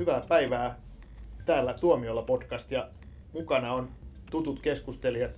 [0.00, 0.76] hyvää päivää
[1.46, 2.88] täällä Tuomiolla podcast ja
[3.32, 3.90] mukana on
[4.30, 5.32] tutut keskustelijat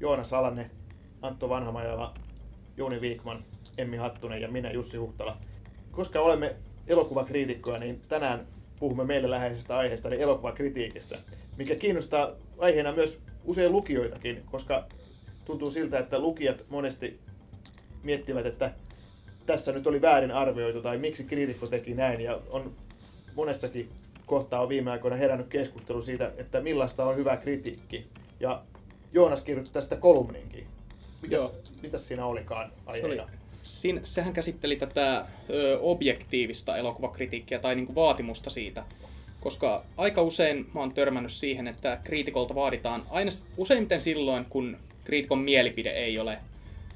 [0.00, 0.70] Joonas Alanne,
[1.22, 2.14] Antto Vanhamajala,
[2.76, 3.44] Jouni Viikman,
[3.78, 5.36] Emmi Hattunen ja minä Jussi Huhtala.
[5.90, 6.56] Koska olemme
[6.86, 8.46] elokuvakriitikkoja, niin tänään
[8.78, 11.18] puhumme meille läheisestä aiheesta, eli elokuvakritiikistä,
[11.58, 14.88] mikä kiinnostaa aiheena myös usein lukijoitakin, koska
[15.44, 17.20] tuntuu siltä, että lukijat monesti
[18.04, 18.70] miettivät, että
[19.46, 22.74] tässä nyt oli väärin arvioitu tai miksi kriitikko teki näin ja on
[23.34, 23.88] monessakin
[24.26, 28.02] kohtaa on viime aikoina herännyt keskustelu siitä, että millaista on hyvä kritiikki.
[28.40, 28.62] Ja
[29.12, 30.66] Joonas kirjoitti tästä kolumninkin.
[31.22, 31.52] Mitäs,
[31.82, 33.14] mitäs siinä olikaan aiheena?
[33.14, 33.30] Se oli,
[33.62, 38.84] siinä, sehän käsitteli tätä ö, objektiivista elokuvakritiikkiä tai niinku vaatimusta siitä.
[39.40, 45.38] Koska aika usein mä oon törmännyt siihen, että kriitikolta vaaditaan aina useimmiten silloin, kun kriitikon
[45.38, 46.38] mielipide ei ole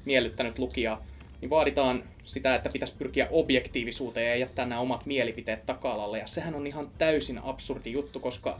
[0.05, 1.03] miellyttänyt lukijaa,
[1.41, 6.19] niin vaaditaan sitä, että pitäisi pyrkiä objektiivisuuteen ja jättää nämä omat mielipiteet taka-alalle.
[6.19, 8.57] Ja sehän on ihan täysin absurdi juttu, koska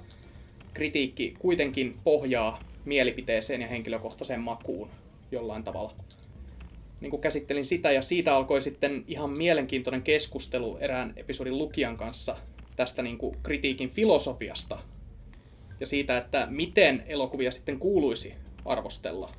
[0.73, 4.89] kritiikki kuitenkin pohjaa mielipiteeseen ja henkilökohtaiseen makuun
[5.31, 5.93] jollain tavalla.
[7.01, 12.35] Niin kuin käsittelin sitä ja siitä alkoi sitten ihan mielenkiintoinen keskustelu erään episodin lukijan kanssa
[12.75, 14.79] tästä niin kuin kritiikin filosofiasta
[15.79, 18.33] ja siitä, että miten elokuvia sitten kuuluisi
[18.65, 19.31] arvostella.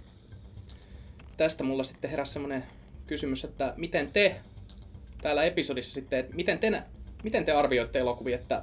[1.36, 2.64] Tästä mulla sitten heräsi semmoinen
[3.10, 4.40] kysymys, että miten te
[5.22, 6.82] täällä episodissa sitten, että miten te,
[7.22, 8.62] miten te arvioitte elokuvia, että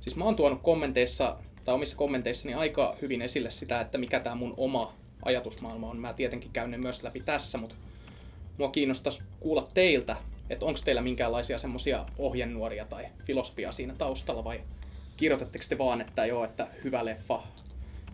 [0.00, 4.34] siis mä oon tuonut kommenteissa tai omissa kommenteissani aika hyvin esille sitä, että mikä tämä
[4.34, 6.00] mun oma ajatusmaailma on.
[6.00, 7.74] Mä tietenkin käyn ne myös läpi tässä, mutta
[8.58, 10.16] mua kiinnostaisi kuulla teiltä,
[10.50, 14.60] että onko teillä minkäänlaisia semmoisia ohjenuoria tai filosofiaa siinä taustalla vai
[15.16, 17.42] kirjoitatteko te vaan, että joo, että hyvä leffa,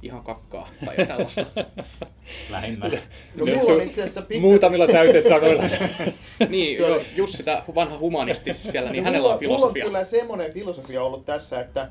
[0.04, 1.46] ihan kakkaa tai tällaista.
[2.50, 2.90] Lähinnä.
[3.34, 4.42] No, mulla on itse asiassa pikkas...
[4.42, 5.62] Muutamilla täytesanoilla.
[6.48, 9.68] niin, no, Jussi, tämä vanha humanisti siellä, niin no, hänellä on filosofia.
[9.68, 11.88] Mulla on kyllä semmoinen filosofia ollut tässä, että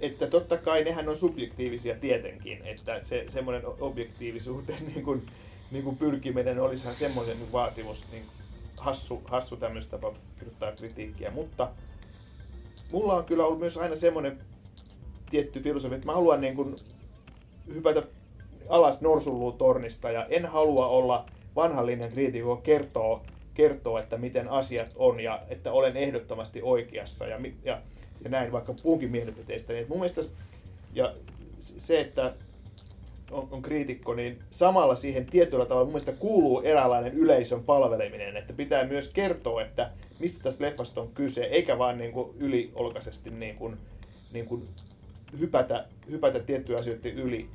[0.00, 5.26] että totta kai nehän on subjektiivisia tietenkin, että se semmoinen objektiivisuuteen niin kuin,
[5.70, 8.22] niin kuin pyrkiminen olisihan semmoinen vaatimus, niin
[8.76, 11.70] hassu, hassu tämmöistä tapa kirjoittaa kritiikkiä, mutta
[12.92, 14.38] mulla on kyllä ollut myös aina semmoinen
[15.30, 16.76] tietty filosofia, että mä haluan niin kuin
[17.74, 18.02] hypätä
[18.68, 18.98] alas
[19.58, 23.22] tornista ja en halua olla vanhan linjan kriitikko kertoo,
[23.54, 27.80] kertoo, että miten asiat on ja että olen ehdottomasti oikeassa ja, ja,
[28.24, 29.72] ja näin vaikka puunkin mielipiteistä.
[29.72, 30.22] Niin mun mielestä,
[30.94, 31.14] ja
[31.60, 32.34] se, että
[33.30, 38.52] on, on kriitikko, niin samalla siihen tietyllä tavalla mun mielestä kuuluu eräänlainen yleisön palveleminen, että
[38.52, 39.90] pitää myös kertoa, että
[40.20, 43.76] mistä tässä leffasta on kyse, eikä vaan niin kuin yliolkaisesti niin kuin,
[44.32, 44.64] niin kuin
[45.40, 47.50] hypätä, hypätä tiettyjä asioita yli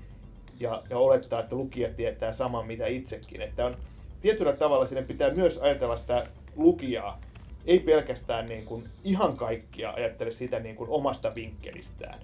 [0.59, 3.41] ja, ja olettaa, että lukija tietää saman mitä itsekin.
[3.41, 3.75] Että on,
[4.21, 7.21] tietyllä tavalla sinne pitää myös ajatella sitä lukijaa,
[7.65, 12.19] ei pelkästään niin kuin ihan kaikkia ajattele sitä niin kuin omasta vinkkelistään.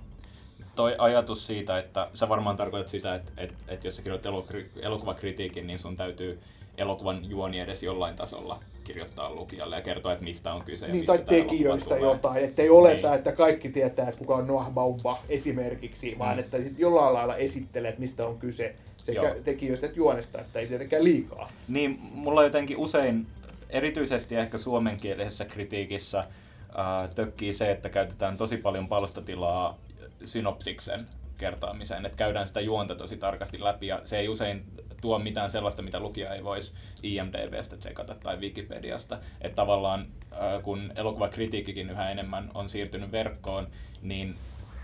[0.76, 4.34] Toi ajatus siitä, että sä varmaan tarkoitat sitä, että, että, että jos sä kirjoitat
[4.82, 6.40] elokuvakritiikin, niin sun täytyy
[6.80, 10.88] elokuvan juoni edes jollain tasolla kirjoittaa lukijalle ja kertoa, että mistä on kyse.
[10.88, 13.18] Niin, tai tekijöistä jotain, ettei oleta, niin.
[13.18, 16.20] että kaikki tietää, että kuka on Noah Baumbach esimerkiksi, mm.
[16.20, 19.36] vaan että sit jollain lailla esittelee, että mistä on kyse sekä Joo.
[19.44, 21.52] tekijöistä että juonesta, että ei tietenkään liikaa.
[21.68, 23.28] Niin, mulla jotenkin usein,
[23.70, 29.78] erityisesti ehkä suomenkielisessä kritiikissä, äh, tökkii se, että käytetään tosi paljon palstatilaa
[30.26, 31.08] synopsiksen
[31.40, 34.66] kertaamiseen, että käydään sitä juonta tosi tarkasti läpi ja se ei usein
[35.02, 36.74] tuo mitään sellaista, mitä lukija ei voisi
[37.04, 39.20] IMDBstä tsekata tai Wikipediasta.
[39.42, 40.08] Että tavallaan
[40.64, 43.68] kun elokuvakritiikkikin yhä enemmän on siirtynyt verkkoon,
[44.02, 44.36] niin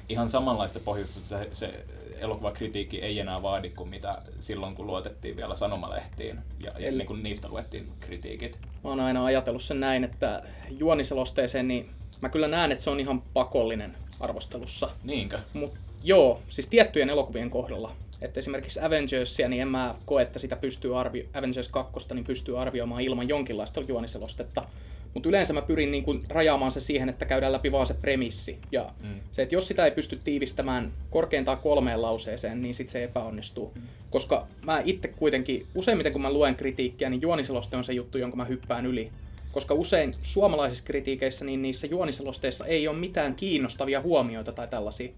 [0.09, 1.85] ihan samanlaista pohjusta se, se
[2.19, 7.23] elokuvakritiikki ei enää vaadi kuin mitä silloin, kun luotettiin vielä sanomalehtiin ja, ja niin kun
[7.23, 8.59] niistä luettiin kritiikit.
[8.83, 11.89] Mä oon aina ajatellut sen näin, että juoniselosteeseen, niin
[12.21, 14.89] mä kyllä näen, että se on ihan pakollinen arvostelussa.
[15.03, 15.39] Niinkö?
[15.53, 15.73] Mut
[16.03, 17.91] joo, siis tiettyjen elokuvien kohdalla.
[18.21, 22.61] Että esimerkiksi Avengersia, niin en mä koe, että sitä pystyy arvio- Avengers 2 niin pystyy
[22.61, 24.65] arvioimaan ilman jonkinlaista juoniselostetta.
[25.13, 28.57] Mutta yleensä mä pyrin niin kuin rajaamaan se siihen, että käydään läpi vaan se premissi.
[28.71, 29.09] Ja mm.
[29.31, 33.71] se, että jos sitä ei pysty tiivistämään korkeintaan kolmeen lauseeseen, niin sitten se epäonnistuu.
[33.75, 33.81] Mm.
[34.09, 38.37] Koska mä itse kuitenkin, useimmiten kun mä luen kritiikkiä, niin juoniseloste on se juttu, jonka
[38.37, 39.11] mä hyppään yli.
[39.51, 45.09] Koska usein suomalaisissa kritiikeissä, niin niissä juoniselosteissa ei ole mitään kiinnostavia huomioita tai tällaisia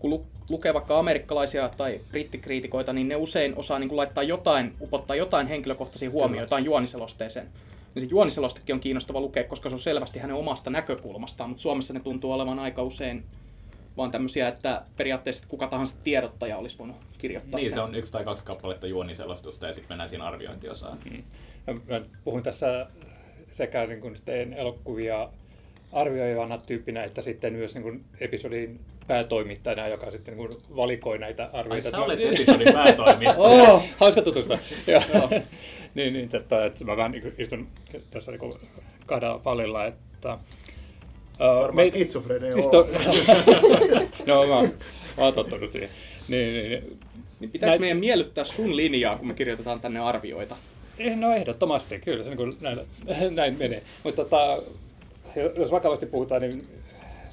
[0.00, 5.16] kun lukee vaikka amerikkalaisia tai brittikriitikoita, niin ne usein osaa niin kuin laittaa jotain, upottaa
[5.16, 7.46] jotain henkilökohtaisia huomioita jotain juoniselosteeseen.
[7.94, 11.94] Niin se juoniselostekin on kiinnostava lukea, koska se on selvästi hänen omasta näkökulmastaan, mutta Suomessa
[11.94, 13.24] ne tuntuu olevan aika usein
[13.96, 17.74] vaan tämmöisiä, että periaatteessa kuka tahansa tiedottaja olisi voinut kirjoittaa Niin, sen.
[17.74, 20.98] se on yksi tai kaksi kappaletta juoniselostusta ja sitten mennään siinä arviointiosaan.
[21.10, 21.80] Mm.
[21.88, 22.86] Mä puhun tässä
[23.50, 25.28] sekä niin kuin teen elokuvia
[25.92, 31.42] arvioivana tyyppinä, että sitten myös niin kuin episodin päätoimittajana, joka sitten niin kuin valikoi näitä
[31.52, 31.90] Ai arvioita.
[31.90, 33.34] sä Mä- olet episodin päätoimija.
[33.38, 34.58] Oh, hauska tutustua.
[34.86, 35.28] Joo.
[35.94, 37.68] niin, niin että, että mä vähän niin istun
[38.10, 38.54] tässä niin
[39.06, 40.34] kahdella pallilla, että...
[40.34, 42.70] Uh, Varmaan skitsofrenia siis on.
[42.70, 42.86] to,
[44.26, 44.72] no mä, oon-
[45.16, 45.90] mä oon tottunut siihen.
[46.28, 46.98] Niin, niin, niin.
[47.40, 50.56] Niin pitääkö Näin- meidän miellyttää sun linjaa, kun me kirjoitetaan tänne arvioita?
[50.98, 52.78] Eh, No ehdottomasti, kyllä se niin kuin näin,
[53.30, 53.82] näin menee.
[54.04, 54.62] Mutta tota,
[55.56, 56.68] jos vakavasti puhutaan, niin,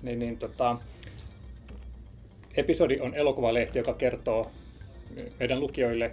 [0.01, 0.77] niin, niin tota,
[2.57, 4.51] episodi on elokuvalehti, joka kertoo
[5.39, 6.11] meidän lukijoille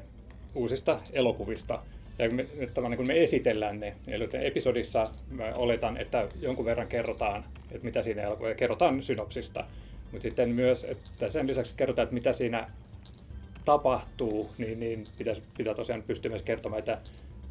[0.54, 1.82] uusista elokuvista.
[2.18, 6.86] Ja me, että niin kun me esitellään ne, eli episodissa mä oletan, että jonkun verran
[6.86, 9.64] kerrotaan, että mitä siinä elokuvassa, kerrotaan synopsista.
[10.12, 12.66] Mutta sitten myös, että sen lisäksi kerrotaan, että mitä siinä
[13.64, 16.98] tapahtuu, niin, niin pitäisi, pitää tosiaan pystyä myös kertomaan, että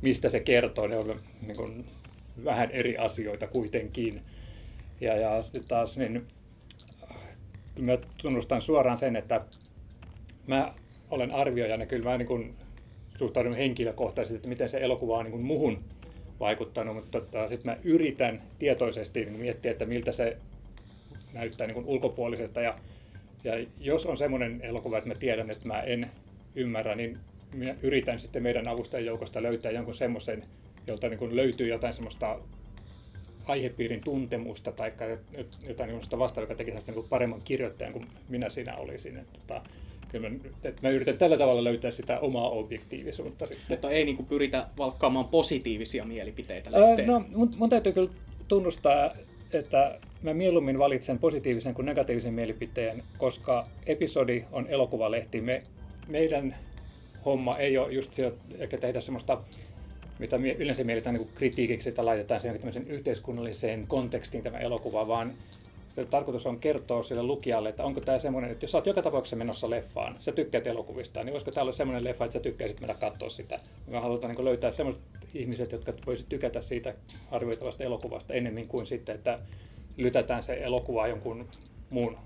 [0.02, 0.88] mistä se kertoo.
[0.88, 1.86] Ne on niin kuin,
[2.44, 4.22] vähän eri asioita kuitenkin.
[5.02, 6.28] Ja, ja sitten taas niin,
[7.80, 9.42] mä tunnustan suoraan sen, että
[10.48, 10.74] mä
[11.10, 12.56] olen arvioijana, kyllä mä niin kuin,
[13.18, 15.84] suhtaudun henkilökohtaisesti, että miten se elokuva on niin kuin muhun
[16.40, 20.38] vaikuttanut, mutta tota, sitten mä yritän tietoisesti niin miettiä, että miltä se
[21.34, 22.78] näyttää niin ulkopuoliselta ja
[23.44, 26.12] ja jos on semmoinen elokuva, että mä tiedän, että mä en
[26.56, 27.18] ymmärrä, niin
[27.54, 30.46] mä yritän sitten meidän avustajien joukosta löytää jonkun semmoisen,
[30.88, 32.40] jolta niin löytyy jotain semmoista
[33.48, 34.92] aihepiirin tuntemusta tai
[35.68, 39.18] jotain semmoista vastaavaa, joka tekisi niin paremman kirjoittajan kuin minä siinä olisin.
[39.18, 39.62] Että, tota,
[40.10, 43.66] kyllä mä, että mä yritän tällä tavalla löytää sitä omaa objektiivisuutta sitten.
[43.70, 47.08] Mutta ei niin kuin pyritä valkkaamaan positiivisia mielipiteitä lehteen.
[47.08, 48.10] No, mun, mun täytyy kyllä
[48.48, 49.12] tunnustaa,
[49.54, 55.42] että mä mieluummin valitsen positiivisen kuin negatiivisen mielipiteen, koska episodi on elokuvalehti.
[55.42, 55.64] Me,
[56.08, 56.56] meidän
[57.26, 59.38] homma ei ole just sillä, eikä tehdä semmoista,
[60.24, 65.34] mitä yleensä mielletään niin kritiikiksi, että laitetaan sen yhteiskunnalliseen kontekstiin tämä elokuva, vaan
[65.96, 69.02] se tarkoitus on kertoa sille lukijalle, että onko tämä semmoinen, että jos sä oot joka
[69.02, 72.80] tapauksessa menossa leffaan, sä tykkäät elokuvista, niin voisiko tämä olla semmoinen leffa, että sä tykkäisit
[72.80, 73.60] mennä katsoa sitä.
[73.92, 75.02] Me halutaan niin löytää semmoiset
[75.34, 76.94] ihmiset, jotka voisivat tykätä siitä
[77.32, 79.40] arvioitavasta elokuvasta enemmän kuin sitten, että
[79.98, 81.46] lytätään se elokuva jonkun
[81.92, 82.18] muun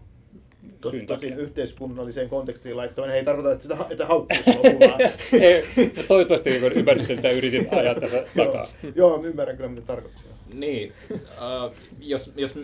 [0.81, 1.35] Tosin takia.
[1.35, 4.97] yhteiskunnalliseen kontekstiin laittaminen ei tarkoita, että sitä että haukkuisi elokuvaa.
[5.41, 5.63] Ei,
[5.97, 8.65] no toivottavasti niin ymmärsit, että yritin ajaa tässä takaa.
[8.83, 10.23] Joo, Joo, ymmärrän kyllä mitä tarkoittaa.
[10.53, 12.55] Niin, äh, jos, jos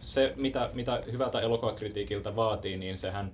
[0.00, 3.30] se, mitä, mitä hyvältä elokuvakritiikiltä vaatii, niin sehän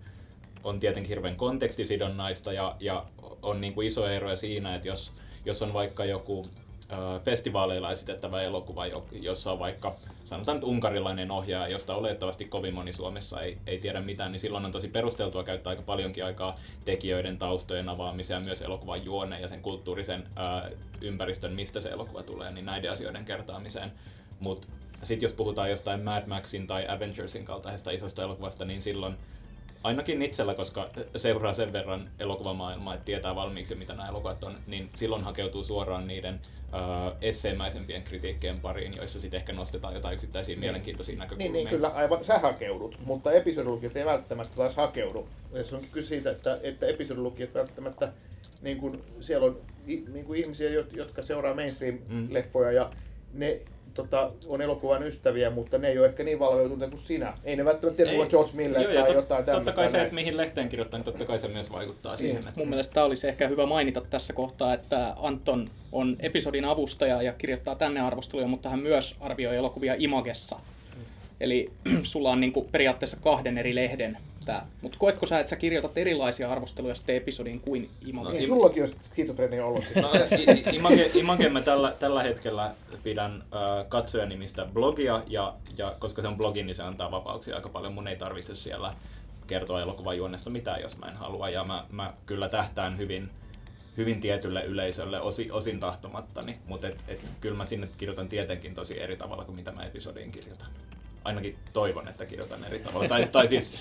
[0.65, 3.05] on tietenkin hirveän kontekstisidonnaista ja, ja
[3.43, 5.13] on niin kuin iso ero siinä, että jos,
[5.45, 6.47] jos on vaikka joku
[7.25, 12.93] festivaaleilla esitettävä elokuva, jo- jossa on vaikka sanotaan nyt unkarilainen ohjaaja, josta oletettavasti kovin moni
[12.93, 17.39] Suomessa ei, ei tiedä mitään, niin silloin on tosi perusteltua käyttää aika paljonkin aikaa tekijöiden
[17.39, 20.71] taustojen avaamiseen myös elokuvan juoneen ja sen kulttuurisen ää,
[21.01, 23.93] ympäristön, mistä se elokuva tulee, niin näiden asioiden kertaamiseen.
[24.41, 24.69] Mutta
[25.03, 29.17] sitten jos puhutaan jostain Mad Maxin tai Avengersin kaltaisesta isosta elokuvasta, niin silloin
[29.85, 34.89] ainakin itsellä, koska seuraa sen verran elokuvamaailmaa, että tietää valmiiksi mitä nämä elokuvat on, niin
[34.95, 41.13] silloin hakeutuu suoraan niiden uh, esseemäisempien kritiikkien pariin, joissa sitten ehkä nostetaan jotain yksittäisiä mielenkiintoisia
[41.13, 41.53] Niin, näkökulmia.
[41.53, 45.29] niin kyllä, aivan, sä hakeudut, mutta episodilukijat ei välttämättä taas hakeudu.
[45.53, 48.13] Ja se onkin kyse siitä, että, että episodilukijat välttämättä,
[48.63, 52.91] niin kuin, siellä on niin kuin ihmisiä, jot- jotka seuraa mainstream-leffoja ja
[53.35, 53.61] ne
[53.95, 57.33] tota, on elokuvan ystäviä, mutta ne ei ole ehkä niin valveutuneita kuin sinä.
[57.45, 59.71] Ei ne välttämättä tiedä, kuka George Miller Joo, tai tot- jotain tämmöistä.
[59.71, 62.39] Totta kai se, että mihin lehteen kirjoittaa, niin totta kai se myös vaikuttaa siihen.
[62.39, 62.53] Että...
[62.57, 67.33] Mun mielestä tämä olisi ehkä hyvä mainita tässä kohtaa, että Anton on episodin avustaja ja
[67.33, 70.57] kirjoittaa tänne arvosteluja, mutta hän myös arvioi elokuvia Imagessa.
[71.45, 71.71] Eli
[72.03, 74.67] sulla on niinku periaatteessa kahden eri lehden tää.
[74.83, 78.33] Mutta koetko sä, että sä kirjoitat erilaisia arvosteluja sitten episodiin kuin Image?
[78.33, 80.01] Niin, sullakin on skitsofrenia ollut sitä.
[80.01, 86.23] No, i- Image, Image mä tällä, tällä hetkellä pidän äh, katsojanimistä blogia, ja, ja koska
[86.23, 87.95] se on blogi, niin se antaa vapauksia aika paljon.
[87.95, 88.95] Mun ei tarvitse siellä
[89.47, 91.49] kertoa elokuvan juonnesta mitään, jos mä en halua.
[91.49, 93.31] Ja mä, mä kyllä tähtään hyvin,
[93.97, 99.01] hyvin tietylle yleisölle osi, osin tahtomattani, mutta et, et, kyllä mä sinne kirjoitan tietenkin tosi
[99.01, 100.69] eri tavalla kuin mitä mä episodiin kirjoitan.
[101.25, 103.09] Ainakin toivon, että kirjoitan eri tavalla.
[103.09, 103.75] Tai, tai siis,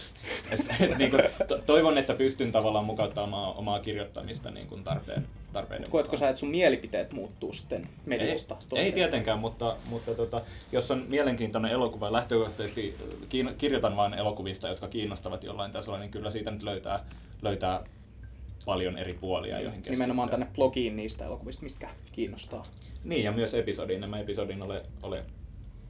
[0.52, 5.28] et, et, niin kuin, to, toivon, että pystyn tavallaan mukauttamaan omaa kirjoittamista niin kuin tarpeen,
[5.54, 6.20] tarpeiden Koetko mukaan.
[6.20, 8.86] sä, että sun mielipiteet muuttuu sitten mediasta Ei, toiseen?
[8.86, 12.98] ei tietenkään, mutta, mutta tota, jos on mielenkiintoinen elokuva lähtökohtaisesti
[13.30, 17.00] kiin, kirjoitan vain elokuvista, jotka kiinnostavat jollain tasolla, niin kyllä siitä nyt löytää,
[17.42, 17.84] löytää
[18.66, 19.92] paljon eri puolia, joihin keskittyä.
[19.92, 22.66] Nimenomaan tänne blogiin niistä elokuvista, mitkä kiinnostaa.
[23.06, 24.02] Niin, ja myös episodiin.
[24.02, 25.24] Nämä episodin ole, ole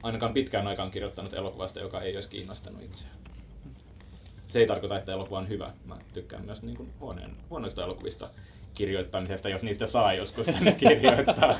[0.04, 3.14] ainakaan pitkään aikaan kirjoittanut elokuvasta, joka ei olisi kiinnostanut itseään.
[4.48, 5.72] Se ei tarkoita, että elokuva on hyvä.
[5.88, 8.30] Mä tykkään myös niin kuin huoneen, huonoista elokuvista
[8.74, 11.56] kirjoittamisesta, jos niistä saa joskus tänne kirjoittaa.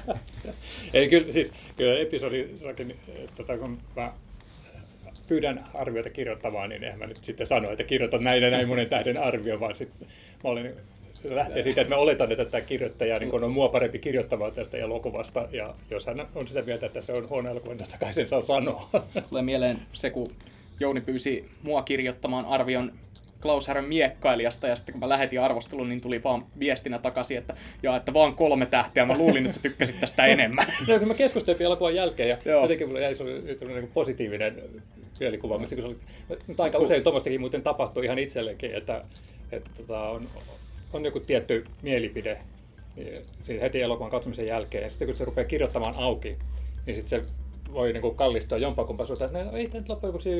[0.93, 2.99] Ei, kyllä, siis, kyllä episodissakin,
[3.37, 4.13] tota, kun mä
[5.27, 8.89] pyydän arvioita kirjoittamaan, niin eihän mä nyt sitten sano, että kirjoitan näin ja näin monen
[8.89, 10.09] tähden arvio, vaan sitten
[10.45, 10.77] mä olen
[11.29, 14.77] se lähtee siitä, että me oletan, että tämä kirjoittaja niin on mua parempi kirjoittamaan tästä
[14.77, 18.15] elokuvasta, ja jos hän on sitä mieltä, että se on huono elokuva, niin totta kai
[18.15, 18.89] sen saa sanoa.
[19.29, 20.31] Tulee mieleen se, kun
[20.81, 22.93] Jouni pyysi mua kirjoittamaan arvion
[23.43, 27.55] Klaus Härön miekkailijasta, ja sitten kun mä lähetin arvostelun, niin tuli vaan viestinä takaisin, että,
[27.83, 30.67] ja, että vaan kolme tähteä, mä luulin, että sä tykkäsit tästä enemmän.
[30.89, 32.63] no, kun mä keskustelin elokuvan jälkeen, ja Joo.
[32.63, 34.63] jotenkin mulla jäi se niin positiivinen
[35.21, 35.97] mielikuva, mutta, se oli,
[36.47, 39.03] mutta aika usein tuommoistakin muuten tapahtuu ihan itselleenkin, että,
[39.53, 40.27] että tota, on,
[40.95, 42.41] on joku tietty mielipide
[42.97, 46.39] niin heti elokuvan katsomisen jälkeen, ja sitten kun se rupeaa kirjoittamaan auki,
[46.87, 47.33] niin sitten se
[47.73, 50.31] voi niin kuin kallistua jompakumpa suuntaan, että no, ei tämä nyt loppujen lopuksi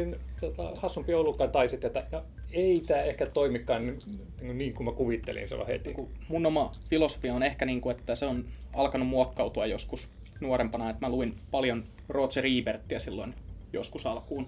[0.41, 4.93] tota, hassumpi ollutkaan, tai sitten, että no, ei tämä ehkä toimikaan niin, niin kuin mä
[4.93, 5.95] kuvittelin silloin heti.
[6.29, 10.09] Mun oma filosofia on ehkä, niin kuin, että se on alkanut muokkautua joskus
[10.41, 13.35] nuorempana, että mä luin paljon Roger Ebertia silloin
[13.73, 14.47] joskus alkuun.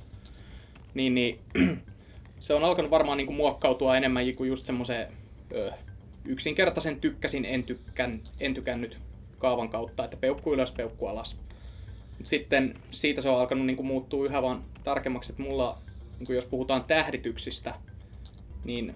[0.95, 1.41] Niin, niin
[2.41, 5.13] se on alkanut varmaan niin kuin muokkautua enemmän kuin just semmoiseen
[6.29, 8.99] yksinkertaisen tykkäsin, en, tykkän, en tykännyt
[9.39, 11.37] kaavan kautta, että peukku ylös, peukku alas.
[12.25, 15.79] Sitten siitä se on alkanut niin kuin muuttua yhä vaan tarkemmaksi, että mulla,
[16.19, 17.75] niin kuin jos puhutaan tähdityksistä,
[18.65, 18.95] niin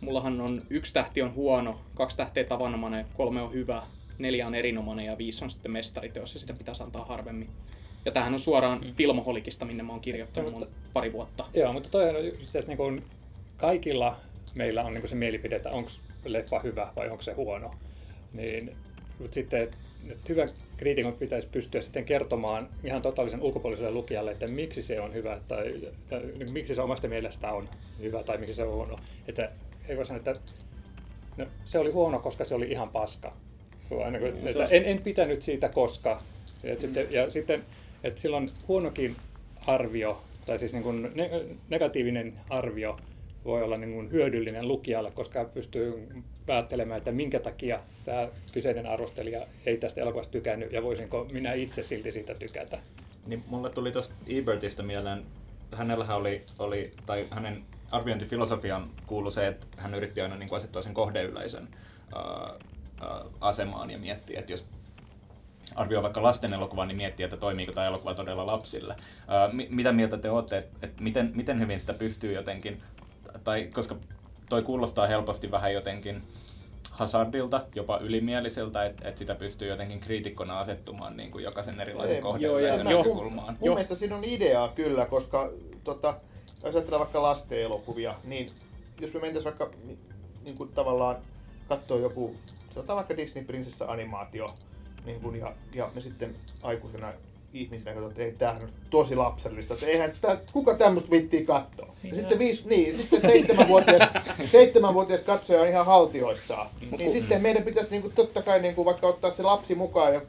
[0.00, 3.82] mullahan on yksi tähti on huono, kaksi tähteä tavanomainen, kolme on hyvä,
[4.18, 7.48] neljä on erinomainen ja viisi on sitten mestariteos ja sitä pitäisi antaa harvemmin.
[8.04, 8.94] Ja tämähän on suoraan mm.
[8.94, 11.44] Filmoholikista, minne mä oon kirjoittanut mun pari vuotta.
[11.54, 13.02] Joo, mutta toi on just, että niin
[13.56, 14.16] kaikilla
[14.54, 15.90] meillä on niin se mielipide, että onko
[16.24, 17.74] leffa hyvä vai onko se huono.
[18.36, 18.76] Niin,
[19.18, 19.70] mutta sitten
[20.28, 25.40] hyvän kriitikon pitäisi pystyä sitten kertomaan ihan totaalisen ulkopuoliselle lukijalle, että miksi se on hyvä
[25.48, 26.20] tai, tai
[26.52, 28.98] miksi se omasta mielestä on hyvä tai miksi se on huono.
[29.28, 29.52] Että
[29.88, 30.34] ei voi sanoa, että
[31.36, 33.36] no, se oli huono, koska se oli ihan paska.
[34.04, 36.22] Aina, että en, en pitänyt siitä koska.
[36.62, 36.80] Ja, mm.
[36.80, 37.64] sitten, ja sitten,
[38.04, 39.16] että silloin huonokin
[39.66, 41.12] arvio, tai siis niin kuin
[41.68, 42.96] negatiivinen arvio,
[43.44, 46.08] voi olla niin kuin hyödyllinen lukijalle, koska pystyy
[46.46, 51.82] päättelemään, että minkä takia tämä kyseinen arvostelija ei tästä elokuvasta tykännyt ja voisinko minä itse
[51.82, 52.78] silti siitä tykätä.
[53.26, 55.22] Niin mulle tuli tuosta Ebertistä mieleen,
[55.72, 60.82] hänellähän oli, oli, tai hänen arviointifilosofian kuului se, että hän yritti aina niin kuin asettua
[60.82, 61.68] sen kohdeyleisön
[62.16, 62.54] uh,
[63.02, 64.66] uh, asemaan ja miettiä, että jos
[65.74, 68.94] arvioi vaikka lasten elokuvaa, niin miettii, että toimiiko tämä elokuva todella lapsille.
[68.98, 72.82] Uh, mitä mieltä te olette, että, että miten, miten hyvin sitä pystyy jotenkin
[73.48, 73.96] tai koska
[74.48, 76.22] toi kuulostaa helposti vähän jotenkin
[76.90, 82.84] hazardilta, jopa ylimieliseltä, että et sitä pystyy jotenkin kriitikkona asettumaan niin kuin jokaisen erilaisen kohteen
[82.84, 83.52] näkökulmaan.
[83.52, 85.50] Mun, mun mielestä siinä on ideaa kyllä, koska
[85.84, 86.14] tota,
[86.64, 88.50] jos ajatellaan vaikka lasten elokuvia, niin
[89.00, 89.78] jos me mentäisiin vaikka
[90.44, 91.16] niin kuin tavallaan
[91.68, 92.34] katsoa joku,
[92.74, 94.54] sanotaan vaikka Disney prinsessa animaatio,
[95.04, 97.12] niin kuin, ja, ja me sitten aikuisena
[97.52, 101.94] ihmisenä että ei tämähän on tosi lapsellista, että eihän tää, kuka tämmöistä vittiin katsoa.
[102.02, 104.08] Niin, ja sitten, viisi, niin, sitten seitsemänvuotias,
[104.52, 106.70] seitsemänvuotias katsoja on ihan haltioissaan.
[106.80, 106.98] Mm.
[106.98, 110.14] Niin sitten meidän pitäisi niin kuin, totta kai niin kuin, vaikka ottaa se lapsi mukaan
[110.14, 110.20] ja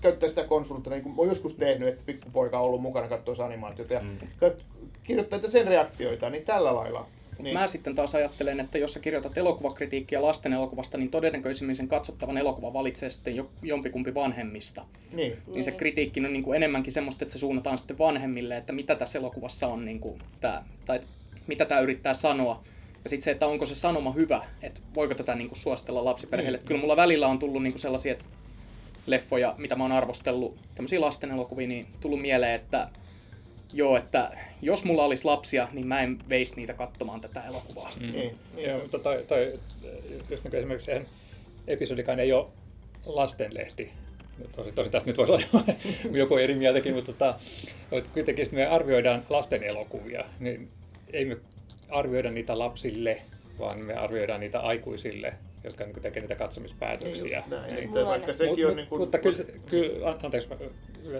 [0.00, 3.94] käyttää sitä konsulttia, niin kuin olen joskus tehnyt, että pikkupoika on ollut mukana katsoa animaatiota
[3.94, 4.28] ja mm.
[5.04, 7.06] kirjoittaa sen reaktioita, niin tällä lailla
[7.42, 7.58] niin.
[7.58, 12.38] Mä sitten taas ajattelen, että jos sä kirjoitat elokuvakritiikkiä lasten elokuvasta, niin todennäköisemmin sen katsottavan
[12.38, 14.84] elokuva valitsee sitten jo, jompikumpi vanhemmista.
[15.12, 15.36] Niin.
[15.46, 18.94] niin se kritiikki on niin kuin enemmänkin semmoista, että se suunnataan sitten vanhemmille, että mitä
[18.94, 21.00] tässä elokuvassa on, niin kuin tää, tai
[21.46, 22.64] mitä tämä yrittää sanoa.
[23.04, 26.58] Ja sitten se, että onko se sanoma hyvä, että voiko tätä niin kuin suositella lapsiperheille.
[26.58, 26.66] Niin.
[26.66, 28.14] Kyllä mulla välillä on tullut niin kuin sellaisia
[29.06, 32.88] leffoja, mitä mä oon arvostellut, tämmöisiä lasten elokuvia, niin tullut mieleen, että
[33.72, 34.30] joo, että
[34.62, 37.92] jos mulla olisi lapsia, niin mä en veisi niitä katsomaan tätä elokuvaa.
[38.00, 38.12] Mm.
[38.12, 38.68] Niin, niin.
[38.68, 39.52] Joo, mutta toi, toi,
[40.30, 41.06] just niin esimerkiksi eihän
[41.66, 42.46] episodikaan ei ole
[43.06, 43.90] lastenlehti.
[44.56, 45.64] Tosi, tosi tästä nyt voisi olla
[46.22, 47.38] joku eri mieltäkin, mutta tota,
[48.14, 50.68] kuitenkin me arvioidaan lasten elokuvia, niin
[51.12, 51.36] ei me
[51.88, 53.22] arvioida niitä lapsille,
[53.58, 57.40] vaan me arvioidaan niitä aikuisille, jotka niin tekevät niitä katsomispäätöksiä.
[57.40, 59.00] Niin, näin, niin, vaikka sekin on niin kuin...
[59.00, 60.56] Mutta kyllä, kyllä anteeksi, mä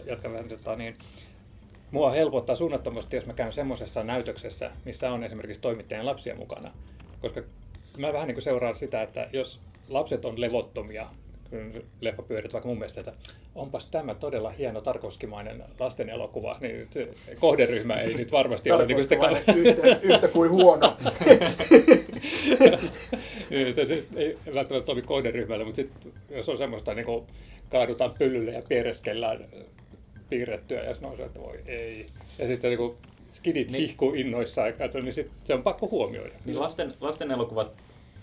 [0.07, 0.97] jatkan vähän, tota, niin,
[1.93, 6.71] Mua helpottaa suunnattomasti, jos mä käyn semmoisessa näytöksessä, missä on esimerkiksi toimittajan lapsia mukana.
[7.21, 7.43] Koska
[7.97, 11.07] mä vähän niin kuin seuraan sitä, että jos lapset on levottomia,
[11.51, 13.13] kun leffa pyörit vaikka mun mielestä, että
[13.55, 16.89] onpas tämä todella hieno tarkoskimainen lasten elokuva, niin
[17.39, 19.17] kohderyhmä ei nyt varmasti ole niin sitä...
[19.57, 20.97] yhtä, yhtä kuin huono.
[23.51, 25.93] ei välttämättä toimi kohderyhmälle, mutta sit,
[26.31, 27.27] jos on semmoista, niin kuin
[27.71, 29.49] kaadutaan pyllylle ja piereskellään
[30.33, 32.07] piirrettyä ja sanoo, että voi ei.
[32.39, 32.95] Ja sitten niin kun
[33.31, 33.81] skidit niin.
[33.81, 36.35] hihkuu innoissaan, katso, niin sit se on pakko huomioida.
[36.45, 37.73] Niin lasten, lasten elokuvat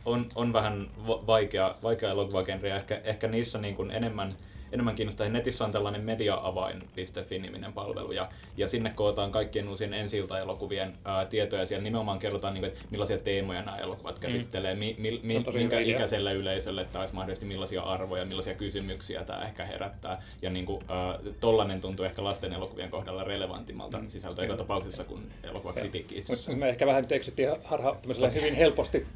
[0.06, 2.70] on, on vähän vaikea, vaikea elokuvagenre.
[2.70, 4.34] Ehkä, ehkä niissä niin kuin enemmän
[4.72, 5.30] enemmän kiinnostaa.
[5.30, 11.66] Netissä on tällainen mediaavain.fi-niminen palvelu, ja, ja sinne kootaan kaikkien uusien ensi elokuvien ää, tietoja.
[11.66, 14.22] Siellä nimenomaan kerrotaan, niin kuin, että millaisia teemoja nämä elokuvat mm.
[14.22, 19.66] käsittelee, mi, mi, mi, minkä ikäiselle yleisölle taas mahdollisesti millaisia arvoja, millaisia kysymyksiä tämä ehkä
[19.66, 20.18] herättää.
[20.42, 24.10] Ja niin kuin, ää, tollainen tuntuu ehkä lasten elokuvien kohdalla relevantimmalta mm.
[24.10, 27.96] sisältöä joka tapauksessa kuin elokuvakritiikki itse Me ehkä vähän eksyttiin harha
[28.34, 29.08] hyvin helposti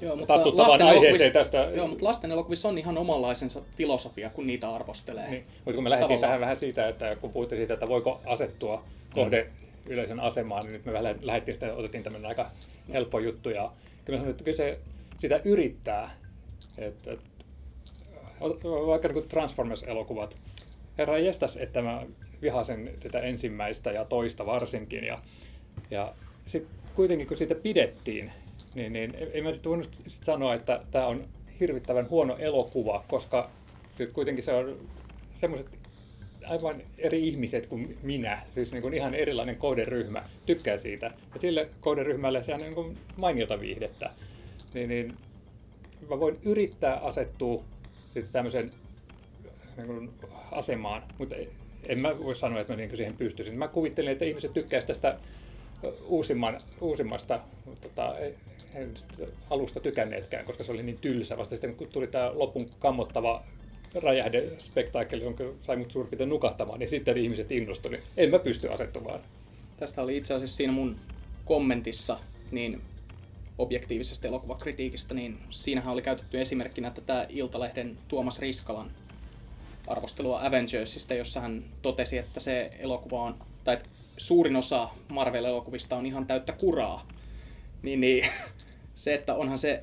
[0.00, 1.70] Joo, mutta lasten aiheeseen tästä.
[1.74, 5.30] Joo, mutta lasten elokuvissa on ihan omanlaisensa filosofia, kun niitä arvostelee.
[5.30, 5.44] Niin.
[5.56, 9.42] Mutta kun me lähdettiin tähän vähän siitä, että kun puhuttiin siitä, että voiko asettua kohde
[9.42, 9.92] mm.
[9.92, 12.50] yleisön asemaan, niin nyt me vähän lähdettiin sitä, otettiin tämmöinen aika
[12.92, 13.50] helppo juttu.
[13.50, 13.72] Ja
[14.04, 14.78] kyllä sanoin, että kyllä se
[15.18, 16.16] sitä yrittää.
[16.78, 17.16] Että,
[18.86, 20.36] vaikka niin Transformers-elokuvat.
[20.98, 22.02] Herra jestas, että mä
[22.42, 25.04] vihasen tätä ensimmäistä ja toista varsinkin.
[25.04, 25.18] Ja,
[25.90, 26.12] ja
[26.46, 28.32] sitten kuitenkin kun siitä pidettiin,
[28.74, 31.24] niin, niin ei mä nyt voinut sit sanoa, että tämä on
[31.60, 33.50] hirvittävän huono elokuva, koska
[34.12, 34.76] kuitenkin se on
[35.40, 35.78] semmoiset
[36.46, 41.06] aivan eri ihmiset kuin minä, siis niin kuin ihan erilainen kohderyhmä, tykkää siitä.
[41.06, 44.10] Ja sille kohderyhmälle se on niin kuin mainiota viihdettä.
[44.74, 45.14] Niin, niin
[46.10, 47.64] mä voin yrittää asettua
[48.04, 48.70] sitten tämmöisen
[49.76, 50.10] niin kuin
[50.52, 51.36] asemaan, mutta
[51.86, 53.58] en mä voi sanoa, että mä niin siihen pystyisin.
[53.58, 55.18] Mä kuvittelin, että ihmiset tykkäisivät tästä
[56.04, 57.40] uusimman, uusimmasta
[57.80, 58.14] tota,
[58.74, 58.94] en
[59.50, 61.38] alusta tykänneetkään, koska se oli niin tylsä.
[61.38, 63.42] Vasta sitten kun tuli tämä lopun kammottava
[63.94, 68.00] räjähdespektaakkeli, jonka sai mut suurin piirtein nukahtamaan, niin sitten ihmiset innostuivat.
[68.00, 69.20] Niin en mä pysty asettumaan.
[69.76, 70.96] Tästä oli itse asiassa siinä mun
[71.44, 72.18] kommentissa,
[72.50, 72.80] niin
[73.58, 78.90] objektiivisesta elokuvakritiikistä, niin siinähän oli käytetty esimerkkinä tätä Iltalehden Tuomas Riskalan
[79.86, 83.34] arvostelua Avengersista, jossa hän totesi, että se elokuva on,
[83.64, 83.78] tai
[84.16, 87.08] suurin osa Marvel-elokuvista on ihan täyttä kuraa.
[87.82, 88.28] Niin, niin
[88.94, 89.82] se, että onhan se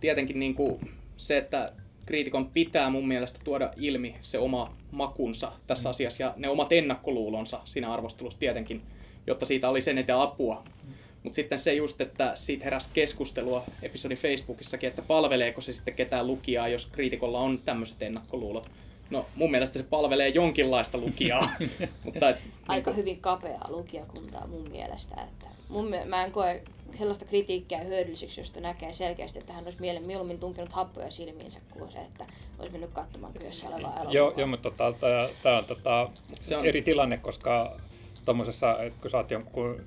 [0.00, 1.72] tietenkin niin kuin, se, että
[2.06, 5.90] kriitikon pitää mun mielestä tuoda ilmi se oma makunsa tässä mm.
[5.90, 8.82] asiassa ja ne omat ennakkoluulonsa siinä arvostelussa tietenkin,
[9.26, 10.62] jotta siitä oli sen eteen apua.
[10.84, 10.94] Mm.
[11.22, 16.26] Mutta sitten se just, että siitä heräsi keskustelua episodin Facebookissakin, että palveleeko se sitten ketään
[16.26, 18.70] lukijaa, jos kriitikolla on tämmöiset ennakkoluulot.
[19.10, 21.50] No mun mielestä se palvelee jonkinlaista lukijaa.
[22.04, 22.36] mutta et,
[22.68, 25.14] Aika niin hyvin kapeaa lukijakuntaa mun mielestä.
[25.14, 26.62] Että mun, mä en koe
[26.96, 31.98] sellaista kritiikkiä hyödylliseksi, josta näkee selkeästi, että hän olisi mieluummin tunkenut happoja silmiinsä kuin se,
[31.98, 32.26] että
[32.58, 34.12] olisi mennyt katsomaan kyössä olevaa elokuvaa.
[34.12, 37.76] Joo, joo mutta tota, tämä on, tota, se on eri tilanne, koska
[38.24, 39.80] tuommoisessa, kun sä oot jonkun,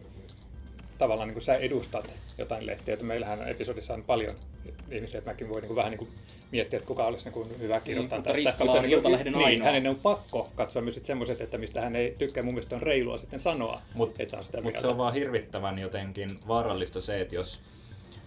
[0.97, 4.35] tavallaan niin kuin sä edustat jotain lehtiä, että meillähän episodissa on paljon
[4.91, 6.09] ihmisiä, että mäkin voi niin kuin vähän niin kuin
[6.51, 8.37] miettiä, että kuka olisi niin hyvä kirjoittaa niin, tästä.
[8.37, 9.65] Riskala on Iltalehden niin, ainoa.
[9.65, 12.43] Hänen on pakko katsoa myös semmoiset, että mistä hän ei tykkää.
[12.43, 14.23] Mun mielestä on reilua sitten sanoa, Mutta
[14.61, 17.59] mut se on vaan hirvittävän jotenkin vaarallista se, että jos,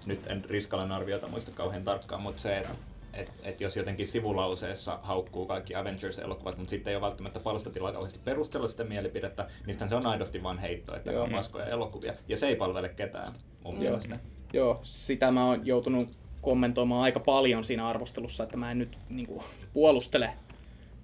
[0.07, 2.75] nyt en Riskalan arviota muista kauhean tarkkaan, mutta se, että
[3.15, 8.21] et, et jos jotenkin sivulauseessa haukkuu kaikki Avengers-elokuvat, mutta sitten ei ole välttämättä palstatilaa kauheasti
[8.25, 11.25] perustella sitä mielipidettä, niin se on aidosti vain heitto, että Joo.
[11.25, 12.15] on paskoja elokuvia.
[12.29, 13.33] Ja se ei palvele ketään
[13.65, 13.81] mun mm.
[13.81, 14.19] mielestä.
[14.53, 16.09] Joo, sitä mä oon joutunut
[16.43, 20.33] kommentoimaan aika paljon siinä arvostelussa, että mä en nyt niin kuin, puolustele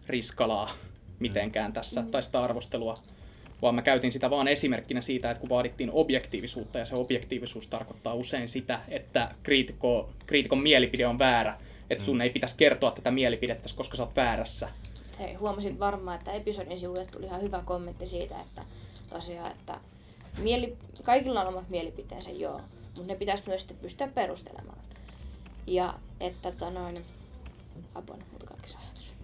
[0.07, 0.71] Riskalaa
[1.19, 2.11] mitenkään tässä, mm.
[2.11, 2.99] tai sitä arvostelua,
[3.63, 8.15] vaan mä käytin sitä vaan esimerkkinä siitä, että kun vaadittiin objektiivisuutta, ja se objektiivisuus tarkoittaa
[8.15, 11.59] usein sitä, että kriitikko, kriitikon mielipide on väärä,
[11.91, 12.21] että sun mm.
[12.21, 14.69] ei pitäisi kertoa tätä mielipidettä, koska sä oot väärässä.
[15.19, 18.65] Hei, huomasit varmaan, että episodin sivuille tuli ihan hyvä kommentti siitä, että
[19.11, 19.81] tosiaan, että
[20.39, 22.61] mieli, kaikilla on omat mielipiteensä, joo,
[22.97, 24.79] mutta ne pitäisi myös pystyä perustelemaan.
[25.69, 27.05] Ja että tota noin,
[27.95, 29.15] apua, mutta kaikki ajatus.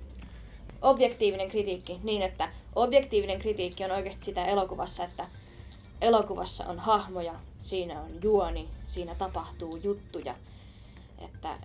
[0.82, 5.28] Objektiivinen kritiikki, niin että objektiivinen kritiikki on oikeasti sitä elokuvassa, että
[6.00, 10.34] elokuvassa on hahmoja, siinä on juoni, siinä tapahtuu juttuja,
[11.18, 11.58] että,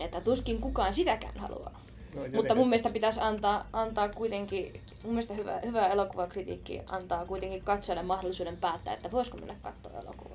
[0.00, 1.80] että tuskin kukaan sitäkään haluaa.
[2.14, 7.64] No, Mutta mun mielestä pitäisi antaa, antaa kuitenkin, mun mielestä hyvä, hyvä elokuvakritiikki antaa kuitenkin
[7.64, 10.29] katsojalle mahdollisuuden päättää, että voisiko mennä katsoa elokuvaa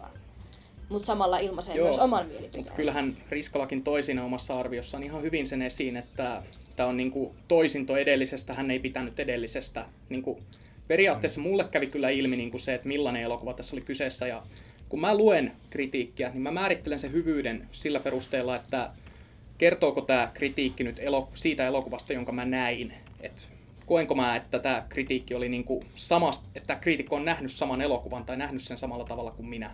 [0.90, 1.88] mutta samalla ilmaisee Joo.
[1.88, 2.72] myös oman mielipiteensä.
[2.72, 6.42] Kyllähän Riskalakin toisina omassa arviossaan ihan hyvin sen esiin, että
[6.76, 9.86] tämä on niinku toisinto edellisestä, hän ei pitänyt edellisestä.
[10.10, 10.40] Niinku,
[10.88, 14.28] periaatteessa mulle kävi kyllä ilmi niinku se, että millainen elokuva tässä oli kyseessä.
[14.28, 14.44] Ja
[14.90, 18.90] kun mä luen kritiikkiä, niin mä määrittelen sen hyvyyden sillä perusteella, että
[19.58, 22.94] kertooko tämä kritiikki nyt elo- siitä elokuvasta, jonka mä näin.
[23.22, 23.48] Et
[23.86, 28.38] koenko mä, että tämä kritiikki oli niinku samast, että kriitikko on nähnyt saman elokuvan tai
[28.38, 29.72] nähnyt sen samalla tavalla kuin minä.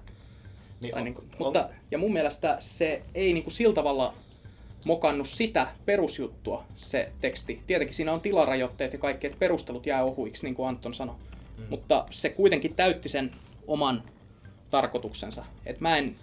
[0.82, 1.36] Niin on, niin kuin, on.
[1.39, 4.13] Mutta, ja mun mielestä se ei niin kuin sillä tavalla
[4.86, 7.62] mokannut sitä perusjuttua, se teksti.
[7.67, 11.15] Tietenkin siinä on tilarajoitteet ja kaikki, että perustelut jää ohuiksi, niin kuin Anton sanoi.
[11.58, 11.65] Mm.
[11.70, 13.32] Mutta se kuitenkin täytti sen
[13.67, 14.04] oman
[14.70, 15.46] tarkoituksensa.
[15.65, 16.15] Et mä en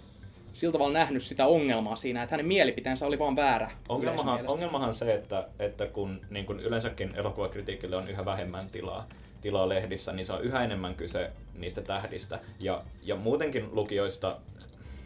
[0.53, 3.71] sillä tavalla nähnyt sitä ongelmaa siinä, että hänen mielipiteensä oli vaan väärä.
[3.89, 9.07] Ongelmahan, ongelmahan se, että, että kun niin kun yleensäkin elokuvakritiikille on yhä vähemmän tilaa,
[9.41, 12.39] tilaa lehdissä, niin se on yhä enemmän kyse niistä tähdistä.
[12.59, 14.37] Ja, ja muutenkin lukijoista,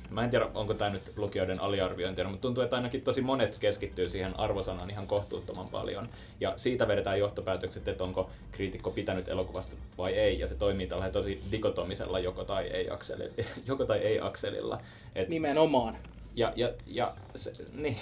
[0.09, 4.09] mä en tiedä onko tämä nyt lukijoiden aliarviointia, mutta tuntuu, että ainakin tosi monet keskittyy
[4.09, 6.09] siihen arvosanaan ihan kohtuuttoman paljon.
[6.39, 11.09] Ja siitä vedetään johtopäätökset, että onko kriitikko pitänyt elokuvasta vai ei, ja se toimii tällä
[11.09, 13.33] tosi dikotomisella joko tai ei akselilla.
[13.67, 14.81] joko tai ei akselilla.
[15.15, 15.95] Et, Nimenomaan.
[16.35, 17.97] ja, ja, ja se, niin,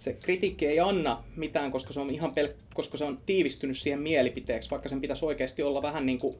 [0.00, 4.00] se kritiikki ei anna mitään, koska se on ihan pel- koska se on tiivistynyt siihen
[4.02, 6.34] mielipiteeksi, vaikka sen pitäisi oikeasti olla vähän niin kuin,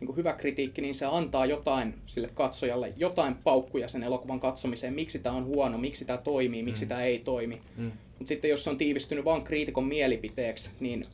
[0.00, 4.94] niin kuin hyvä kritiikki, niin se antaa jotain sille katsojalle, jotain paukkuja sen elokuvan katsomiseen,
[4.94, 6.88] miksi tämä on huono, miksi tämä toimii, miksi Mm.
[6.88, 7.60] tämä ei toimi.
[7.76, 7.92] Mm.
[8.18, 11.04] Mutta sitten jos se on tiivistynyt vain kriitikon mielipiteeksi, niin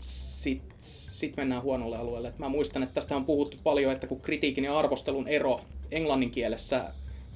[0.00, 2.28] sit, sit mennään huonolle alueelle.
[2.28, 5.60] Et mä muistan, että tästä on puhuttu paljon, että kun kritiikin ja arvostelun ero
[5.90, 6.84] englannin kielessä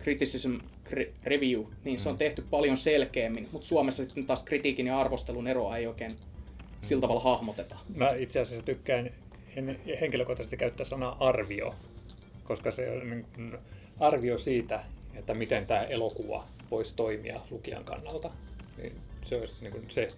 [0.02, 0.56] criticism
[1.24, 2.18] review, niin se on Mm.
[2.18, 6.16] tehty paljon selkeämmin, mutta Suomessa sitten taas kritiikin ja arvostelun eroa ei oikein
[6.82, 7.76] sillä tavalla hahmoteta.
[7.98, 9.10] Mä itse asiassa tykkään
[9.56, 11.74] en henkilökohtaisesti käyttää sanaa arvio,
[12.44, 13.24] koska se on niin
[14.00, 14.84] arvio siitä,
[15.14, 18.30] että miten tämä elokuva voisi toimia lukijan kannalta.
[18.76, 18.92] Niin
[19.24, 20.08] se olisi niin kuin se,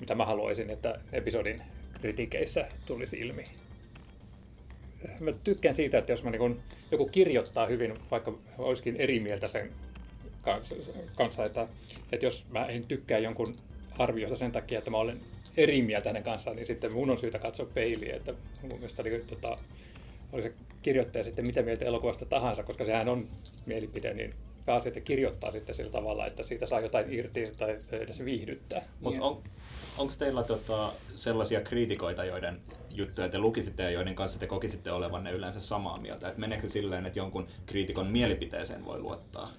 [0.00, 1.62] mitä mä haluaisin, että episodin
[2.00, 3.44] kritiikeissä tulisi ilmi.
[5.20, 6.56] Mä tykkään siitä, että jos mä niin
[6.90, 9.72] joku kirjoittaa hyvin, vaikka olisikin eri mieltä sen
[11.14, 11.68] kanssa, että,
[12.12, 13.56] että jos mä en tykkää jonkun
[13.98, 15.20] arviosta sen takia, että mä olen
[15.56, 19.24] eri mieltä hänen kanssaan, niin sitten mun on syytä katsoa peiliin, että mun mielestä oli,
[19.26, 19.58] tota,
[20.32, 23.28] oli se kirjoittaja sitten mitä mieltä elokuvasta tahansa, koska sehän on
[23.66, 24.34] mielipide, niin
[24.66, 28.84] pääasia, että kirjoittaa sitten sillä tavalla, että siitä saa jotain irti tai se edes viihdyttää.
[29.00, 29.22] Mutta Niin.
[29.22, 29.42] on,
[29.98, 35.30] onko teillä tota, sellaisia kriitikoita, joiden juttuja te lukisitte ja joiden kanssa te kokisitte olevanne
[35.30, 36.28] yleensä samaa mieltä?
[36.28, 39.50] Et meneekö silleen, että jonkun kriitikon mielipiteeseen voi luottaa?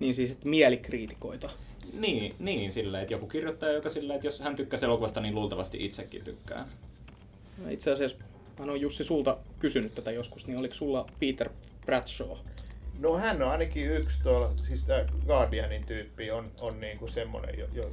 [0.00, 1.50] Niin siis, että mielikriitikoita.
[1.92, 5.84] Niin, niin silleen, että joku kirjoittaja, joka silleen, että jos hän tykkää elokuvasta, niin luultavasti
[5.84, 6.68] itsekin tykkää.
[7.64, 8.16] No Itse asiassa
[8.58, 11.50] mä oon Jussi sulta kysynyt tätä joskus, niin oliko sulla Peter
[11.86, 12.28] Bradshaw?
[12.98, 17.66] No hän on ainakin yksi tuolla, siis tämä Guardianin tyyppi on, on niinku semmoinen, jo,
[17.72, 17.90] jo,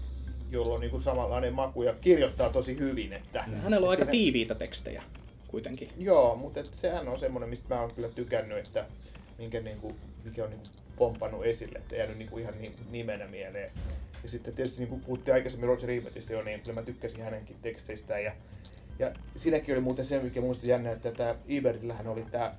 [0.52, 3.14] jolla on niinku samanlainen maku ja kirjoittaa tosi hyvin.
[3.14, 5.04] Että, Hänellä on aika siinä- tiiviitä tekstejä
[5.48, 5.90] kuitenkin.
[5.98, 8.86] Joo, mutta et sehän on semmoinen, mistä mä oon kyllä tykännyt, että
[9.38, 10.66] minkä niinku, mikä on niinku
[10.96, 13.72] pompannut esille, että jäänyt niinku ihan niin, nimenä mieleen.
[14.24, 17.56] Ja sitten tietysti niin kuin puhuttiin aikaisemmin Roger Ebertistä jo, niin kyllä mä tykkäsin hänenkin
[17.62, 18.24] teksteistään.
[18.24, 18.32] Ja,
[19.00, 22.52] ja siinäkin oli muuten se, mikä muistui jännä, että tämä Ebertillähän oli tämä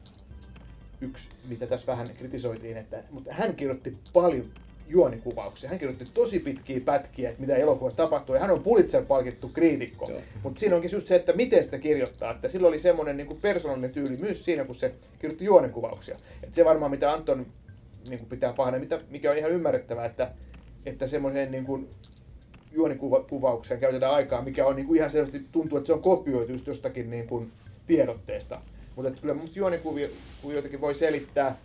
[1.01, 4.45] yksi, mitä tässä vähän kritisoitiin, että, mutta hän kirjoitti paljon
[4.89, 5.71] juonikuvauksia.
[5.71, 8.35] Hän kirjoitti tosi pitkiä pätkiä, että mitä elokuvassa tapahtuu.
[8.35, 10.11] Ja hän on Pulitzer-palkittu kriitikko.
[10.43, 12.31] Mutta siinä onkin just se, että miten sitä kirjoittaa.
[12.31, 16.19] Että sillä oli semmoinen niin persoonallinen tyyli myös siinä, kun se kirjoitti juonekuvauksia.
[16.43, 17.47] Et se varmaan, mitä Anton
[18.09, 20.33] niin kuin pitää pahana, mitä, mikä on ihan ymmärrettävää, että,
[20.87, 21.89] että semmoiseen niin kuin
[22.73, 26.67] juonikuvaukseen käytetään aikaa, mikä on niin kuin ihan selvästi tuntuu, että se on kopioitu just
[26.67, 27.53] jostakin niin kuin
[27.87, 28.61] tiedotteesta.
[28.97, 31.57] Mutta kyllä musta juonikuvioitakin voi selittää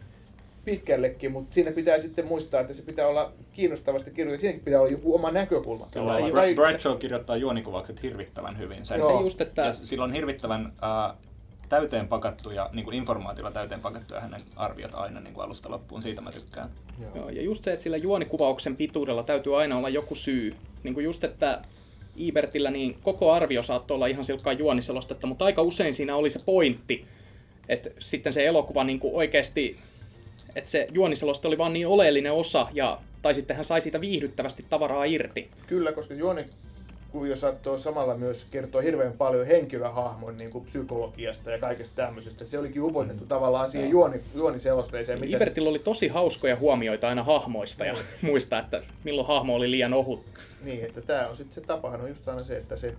[0.65, 4.41] pitkällekin, mutta siinä pitää sitten muistaa, että se pitää olla kiinnostavasti kirjoitettu.
[4.41, 5.87] Siinäkin pitää olla joku oma näkökulma.
[5.93, 8.77] Kyllä, se Tai- Bradshaw kirjoittaa juonikuvaukset hirvittävän hyvin.
[8.97, 9.17] Joo.
[9.17, 11.17] Se just, että ja sillä on hirvittävän äh,
[11.69, 16.01] täyteen pakattuja, niin kuin informaatiolla täyteen pakattuja hänen arviot aina niin kuin alusta loppuun.
[16.01, 16.69] Siitä mä tykkään.
[17.01, 17.11] Joo.
[17.15, 20.55] Joo, ja just se, että sillä juonikuvauksen pituudella täytyy aina olla joku syy.
[20.83, 21.61] Niin kuin just, että
[22.15, 26.39] Ibertillä niin koko arvio saattoi olla ihan silkkaa juoniselostetta, mutta aika usein siinä oli se
[26.45, 27.05] pointti,
[27.69, 29.79] että sitten se elokuva niin kuin oikeasti,
[30.55, 34.65] että se juoniseloste oli vaan niin oleellinen osa, ja, tai sitten hän sai siitä viihdyttävästi
[34.69, 35.49] tavaraa irti.
[35.67, 41.95] Kyllä, koska juonikuvio saattoi samalla myös kertoa hirveän paljon henkilöhahmon niin kuin psykologiasta ja kaikesta
[41.95, 42.45] tämmöisestä.
[42.45, 43.99] Se olikin upotettu tavallaan siihen Joo.
[44.07, 45.19] juoni, juoniselosteeseen.
[45.19, 49.71] mitä se- Ibertillä oli tosi hauskoja huomioita aina hahmoista, ja muistaa, että milloin hahmo oli
[49.71, 50.25] liian ohut.
[50.63, 52.93] Niin, että tämä on sitten se tapahan on just aina se, että se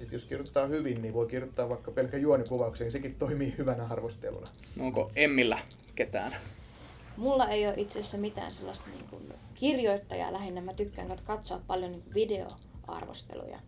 [0.00, 4.48] että jos kirjoittaa hyvin, niin voi kirjoittaa vaikka pelkän juonikuvauksen, niin sekin toimii hyvänä arvosteluna.
[4.76, 5.58] No Onko Emmillä
[5.94, 6.36] ketään?
[7.16, 10.60] Mulla ei ole itse asiassa mitään sellaista niin kuin kirjoittajaa lähinnä.
[10.60, 13.58] Mä tykkään kat- katsoa paljon niin kuin videoarvosteluja.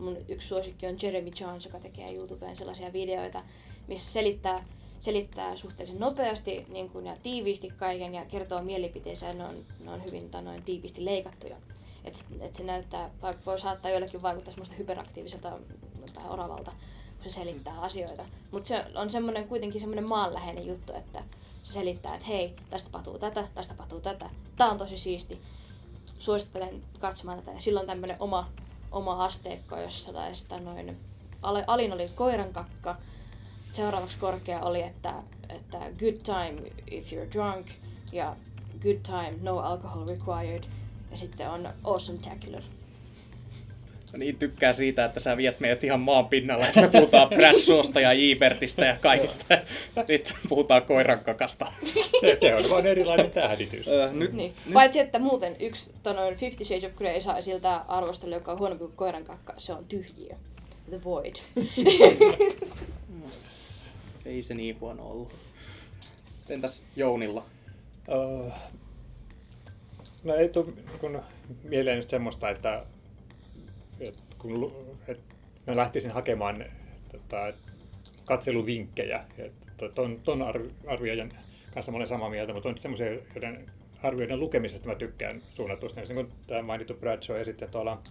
[0.00, 3.42] Mun yksi suosikki on Jeremy Jones, joka tekee YouTubeen sellaisia videoita,
[3.88, 4.64] missä selittää,
[5.00, 9.32] selittää suhteellisen nopeasti niin kuin, ja tiiviisti kaiken ja kertoo mielipiteensä.
[9.32, 11.56] Ne on, ne on hyvin tai noin tiiviisti leikattuja.
[12.06, 15.52] Et, et se näyttää, vaikka voi saattaa joillekin vaikuttaa semmoista hyperaktiiviselta
[16.14, 16.72] tai oravalta,
[17.22, 18.24] kun se selittää asioita.
[18.50, 21.24] Mutta se on semmoinen kuitenkin semmoinen maanläheinen juttu, että
[21.62, 24.30] se selittää, että hei, tästä tapahtuu tätä, tästä tapahtuu tätä.
[24.56, 25.42] Tää on tosi siisti.
[26.18, 27.50] Suosittelen katsomaan tätä.
[27.50, 28.48] Ja silloin tämmöinen oma,
[28.92, 30.96] oma asteikko, jossa tästä noin,
[31.42, 32.96] ale- alin oli koiran kakka.
[33.70, 37.66] Seuraavaksi korkea oli, että, että good time if you're drunk.
[38.12, 38.36] ja
[38.82, 40.64] Good Time, No Alcohol Required.
[41.10, 42.62] Ja sitten on Awesome Tacular.
[44.12, 48.00] Mä niin tykkää siitä, että sä viet meidät ihan maan pinnalla, että me puhutaan Bradshawsta
[48.00, 49.44] ja Ibertistä ja kaikista.
[50.08, 51.72] Nyt puhutaan koiran kakasta.
[52.20, 53.88] Se, se on vain erilainen tähditys.
[53.88, 54.54] Öö, nyt, Niin.
[54.64, 58.58] nyt, Paitsi että muuten yksi tonoin Fifty Shades of Grey saa siltä arvostelu, joka on
[58.58, 59.54] huonompi kuin koiran kakka.
[59.58, 60.34] Se on tyhjiö.
[60.90, 61.36] The Void.
[64.26, 65.32] ei se niin huono ollut.
[66.48, 67.46] Entäs Jounilla?
[68.08, 68.52] Uh,
[70.26, 71.22] no ei tule kun
[71.70, 72.82] mieleen just semmoista, että,
[74.00, 74.72] että kun
[75.08, 75.34] että
[75.66, 76.64] mä lähtisin hakemaan
[77.12, 77.52] tota,
[78.24, 79.24] katseluvinkkejä.
[79.38, 81.32] Että ton, ton arvi, arvioijan
[81.74, 83.66] kanssa mä olen samaa mieltä, mutta on semmoisia, joiden
[84.02, 86.00] arvioiden lukemisesta mä tykkään suunnatusti.
[86.00, 88.02] Niin kuin tämä mainittu Bradshaw ja sitten tuolla,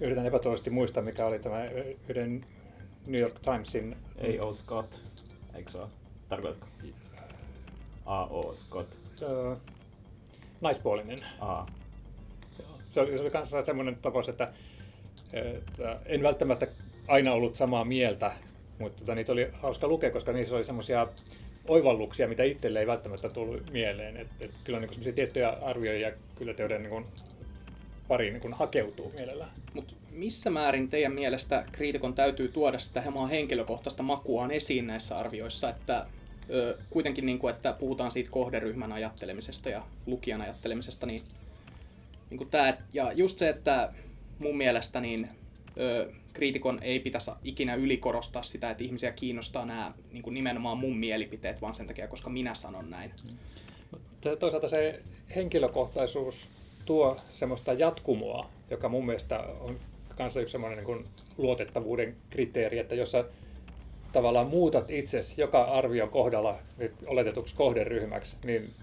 [0.00, 1.64] yritän epätoivoisesti muistaa, mikä oli tämä
[2.08, 2.46] yhden
[3.06, 4.54] New York Timesin A.O.
[4.54, 4.94] Scott,
[5.56, 5.88] eikö se ole?
[6.28, 6.66] Tarkoitatko?
[8.06, 8.54] A.O.
[8.54, 8.94] Scott.
[9.22, 9.77] uh,
[10.60, 11.24] naispuolinen.
[11.40, 11.66] A.
[12.90, 14.52] Se oli, se oli kanssa semmoinen tapaus, että,
[15.32, 16.66] että en välttämättä
[17.08, 18.32] aina ollut samaa mieltä,
[18.78, 21.06] mutta tota, niitä oli hauska lukea, koska niissä oli semmoisia
[21.68, 24.16] oivalluksia, mitä itselle ei välttämättä tullut mieleen.
[24.16, 27.04] Et, et kyllä niin semmoisia tiettyjä arvioijia kyllä teidän niin
[28.08, 29.50] pariin niin hakeutuu mielellään.
[29.74, 35.68] Mut missä määrin teidän mielestä kriitikon täytyy tuoda sitä hieman henkilökohtaista makuaan esiin näissä arvioissa,
[35.68, 36.06] että
[36.90, 41.22] kuitenkin niin kuin, että puhutaan siitä kohderyhmän ajattelemisesta ja lukijan ajattelemisesta, niin,
[42.30, 43.92] niin kuin tää, ja just se, että
[44.38, 45.28] mun mielestä niin
[45.80, 50.96] ö, kriitikon ei pitäisi ikinä ylikorostaa sitä, että ihmisiä kiinnostaa nämä niin kuin nimenomaan mun
[50.96, 53.10] mielipiteet, vaan sen takia, koska minä sanon näin.
[54.22, 55.00] Se- Toisaalta se
[55.34, 56.50] henkilökohtaisuus
[56.84, 59.78] tuo semmoista jatkumoa, joka mun mielestä on
[60.16, 61.04] kanssa yksi semmoinen niin
[61.38, 63.24] luotettavuuden kriteeri, että jos sä
[64.12, 68.74] tavallaan muutat itsesi joka arvion kohdalla nyt oletetuksi kohderyhmäksi, niin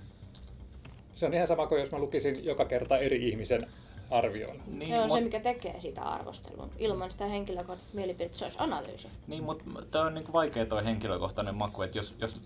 [1.15, 3.67] se on ihan sama kuin jos mä lukisin joka kerta eri ihmisen
[4.11, 4.55] arvion.
[4.67, 6.69] Niin, se on mut- se, mikä tekee sitä arvostelun.
[6.77, 9.07] Ilman sitä henkilökohtaista mielipidettä se olisi analyysi.
[9.27, 12.41] Niin, mutta tämä on niinku vaikea tuo henkilökohtainen maku, että jos, jos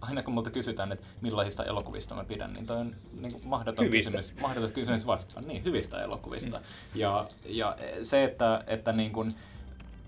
[0.00, 4.10] aina kun multa kysytään, että millaisista elokuvista mä pidän, niin toi on niinku mahdoton Hyvistä.
[4.10, 5.40] kysymys, mahdoton kysymys vastata.
[5.40, 6.60] Niin, hyvistä elokuvista.
[6.94, 9.34] Ja, ja se, että, että niin kun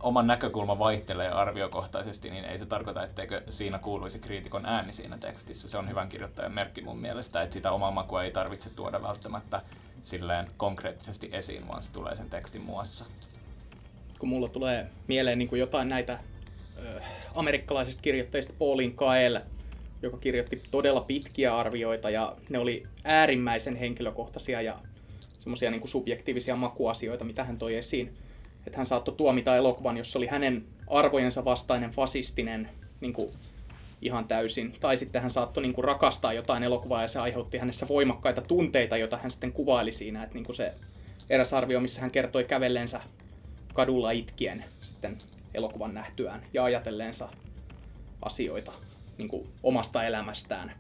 [0.03, 5.69] oman näkökulma vaihtelee arviokohtaisesti, niin ei se tarkoita, etteikö siinä kuuluisi kriitikon ääni siinä tekstissä.
[5.69, 9.63] Se on hyvän kirjoittajan merkki mun mielestä, että sitä omaa makua ei tarvitse tuoda välttämättä
[10.05, 13.05] silleen konkreettisesti esiin, vaan se tulee sen tekstin muassa.
[14.19, 16.19] kun mulla tulee mieleen niin kuin jotain näitä
[16.79, 17.01] ö,
[17.35, 19.41] amerikkalaisista kirjoittajista Pauline Kael,
[20.03, 24.79] joka kirjoitti todella pitkiä arvioita ja ne oli äärimmäisen henkilökohtaisia ja
[25.39, 28.15] semmoisia niin subjektiivisia makuasioita, mitä hän toi esiin.
[28.67, 32.69] Että hän saattoi tuomita elokuvan, jossa oli hänen arvojensa vastainen fasistinen
[33.01, 33.31] niin kuin
[34.03, 34.75] ihan täysin.
[34.81, 38.97] Tai sitten hän saattoi niin kuin rakastaa jotain elokuvaa ja se aiheutti hänessä voimakkaita tunteita,
[38.97, 40.23] joita hän sitten kuvaili siinä.
[40.23, 40.75] Että niin kuin se
[41.31, 43.01] eräs arvio, missä hän kertoi kävellensä
[43.75, 45.19] kadulla itkien sitten
[45.55, 47.29] elokuvan nähtyään ja ajatelleensa
[48.23, 48.73] asioita
[49.19, 50.73] niin kuin omasta elämästään.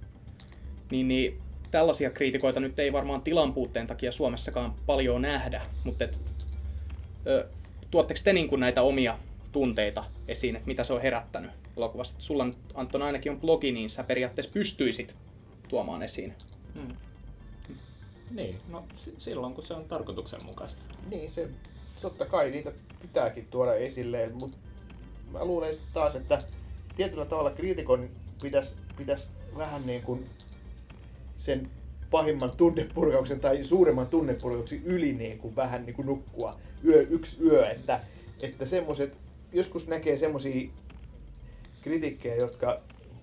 [0.90, 1.38] Niin, niin
[1.70, 6.20] tällaisia kriitikoita nyt ei varmaan tilan puutteen takia Suomessakaan paljon nähdä, mutta et,
[7.26, 7.48] ö,
[7.92, 9.18] tuotteko te niin kuin näitä omia
[9.52, 12.20] tunteita esiin, että mitä se on herättänyt elokuvasta?
[12.20, 15.14] Sulla nyt, Anton ainakin on blogi, niin sä periaatteessa pystyisit
[15.68, 16.34] tuomaan esiin.
[16.78, 16.96] Hmm.
[18.30, 20.82] Niin, no si- silloin kun se on tarkoituksenmukaista.
[21.10, 21.48] Niin, se
[22.02, 24.58] totta kai niitä pitääkin tuoda esille, mutta
[25.32, 26.42] mä luulen sitten taas, että
[26.96, 28.10] tietyllä tavalla kriitikon
[28.42, 30.26] pitäisi pitäis vähän niin kuin
[31.36, 31.70] sen
[32.12, 37.70] pahimman tunnepurkauksen tai suuremman tunnepurkauksen yli niin kuin vähän niin kuin nukkua yö, yksi yö,
[37.70, 38.00] että,
[38.42, 39.20] että semmoset,
[39.52, 40.68] joskus näkee semmoisia
[41.82, 42.76] kritiikkejä, jotka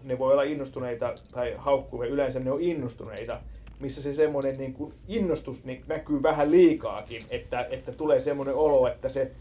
[0.03, 3.41] ne voi olla innostuneita tai haukkuvia, yleensä ne on innostuneita,
[3.79, 8.87] missä se semmoinen niin kuin innostus niin näkyy vähän liikaakin, että, että tulee semmoinen olo,
[8.87, 9.31] että se,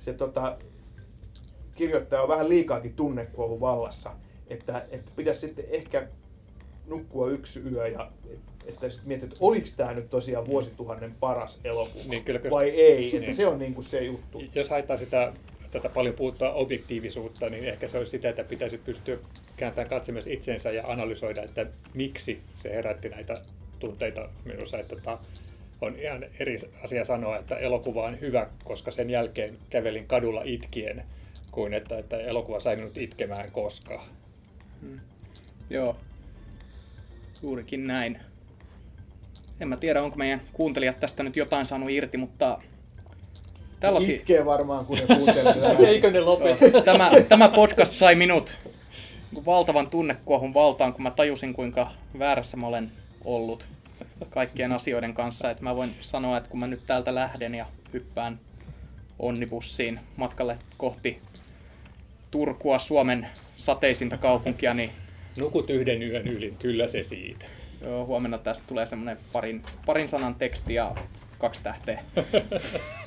[0.00, 0.58] se tota,
[1.76, 4.12] kirjoittaja on vähän liikaakin tunnekuohun vallassa,
[4.48, 6.08] että, että pitäisi sitten ehkä
[6.88, 11.60] nukkua yksi yö ja et- että sitten miettiä, että oliko tämä nyt tosiaan vuosituhannen paras
[11.64, 12.54] elokuva Niin, kyllä, kyllä.
[12.54, 13.34] vai ei, että Niin.
[13.34, 14.42] se on niin kuin se juttu.
[14.54, 15.32] Jos haittaa sitä
[15.70, 19.18] tätä paljon puhuttua objektiivisuutta, niin ehkä se olisi sitä, että pitäisi pystyä
[19.56, 23.42] kääntämään katse myös itsensä ja analysoida, että miksi se herätti näitä
[23.78, 24.78] tunteita minussa.
[24.78, 25.18] Että tota,
[25.80, 31.02] on ihan eri asia sanoa, että elokuva on hyvä, koska sen jälkeen kävelin kadulla itkien,
[31.50, 34.08] kuin että, että elokuva sai minut itkemään koskaan.
[35.70, 35.96] Joo,
[37.44, 38.20] juurikin näin.
[39.60, 42.58] En mä tiedä, onko meidän kuuntelijat tästä nyt jotain saanut irti, mutta
[43.80, 44.16] tällaisia...
[44.16, 45.76] Itkee varmaan, kun ne kuuntelee.
[45.88, 46.80] Eikö ne lopeta?
[46.80, 48.58] Tämä, tämä podcast sai minut
[49.46, 52.92] valtavan tunnekuohun valtaan, kun mä tajusin, kuinka väärässä mä olen
[53.24, 53.66] ollut
[54.30, 55.50] kaikkien asioiden kanssa.
[55.50, 58.38] Että mä voin sanoa, että kun mä nyt täältä lähden ja hyppään
[59.18, 61.20] onnibussiin matkalle kohti
[62.30, 64.90] Turkua, Suomen sateisinta kaupunkia, niin
[65.36, 67.46] Nukut yhden yön yli, kyllä se siitä.
[67.80, 70.94] joo, huomenna tästä tulee semmoinen parin, parin sanan teksti ja
[71.38, 72.02] kaksi tähteä.